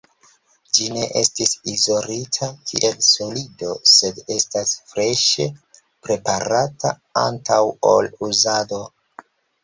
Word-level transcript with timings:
Ĝi 0.75 0.85
ne 0.93 1.01
estis 1.17 1.51
izolita 1.71 2.47
kiel 2.69 2.95
solido, 3.07 3.73
sed 3.95 4.21
estas 4.35 4.71
freŝe 4.93 5.45
preparata 6.07 6.93
antaŭ 7.25 7.59
ol 7.91 8.09
uzado. 8.29 8.81